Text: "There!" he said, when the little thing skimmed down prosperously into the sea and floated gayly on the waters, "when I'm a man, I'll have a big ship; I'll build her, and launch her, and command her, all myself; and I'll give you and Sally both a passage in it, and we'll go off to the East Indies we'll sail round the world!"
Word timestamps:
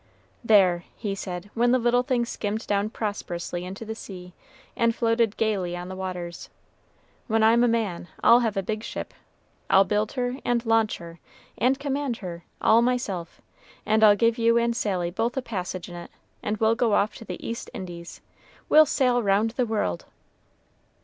"There!" 0.43 0.85
he 0.95 1.13
said, 1.13 1.51
when 1.53 1.71
the 1.71 1.77
little 1.77 2.01
thing 2.01 2.25
skimmed 2.25 2.65
down 2.65 2.89
prosperously 2.89 3.63
into 3.63 3.85
the 3.85 3.93
sea 3.93 4.33
and 4.75 4.95
floated 4.95 5.37
gayly 5.37 5.77
on 5.77 5.89
the 5.89 5.95
waters, 5.95 6.49
"when 7.27 7.43
I'm 7.43 7.63
a 7.63 7.67
man, 7.67 8.07
I'll 8.23 8.39
have 8.39 8.57
a 8.57 8.63
big 8.63 8.83
ship; 8.83 9.13
I'll 9.69 9.83
build 9.83 10.13
her, 10.13 10.37
and 10.43 10.65
launch 10.65 10.97
her, 10.97 11.19
and 11.55 11.77
command 11.77 12.17
her, 12.17 12.43
all 12.59 12.81
myself; 12.81 13.41
and 13.85 14.03
I'll 14.03 14.15
give 14.15 14.39
you 14.39 14.57
and 14.57 14.75
Sally 14.75 15.11
both 15.11 15.37
a 15.37 15.41
passage 15.43 15.87
in 15.87 15.93
it, 15.95 16.09
and 16.41 16.57
we'll 16.57 16.73
go 16.73 16.93
off 16.93 17.13
to 17.17 17.25
the 17.25 17.37
East 17.47 17.69
Indies 17.71 18.21
we'll 18.69 18.87
sail 18.87 19.21
round 19.21 19.51
the 19.51 19.67
world!" 19.67 20.05